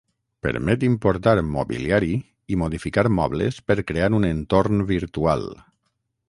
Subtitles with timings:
[0.45, 2.09] Permet importar mobiliari
[2.55, 5.47] i modificar mobles per crear un entorn virtual.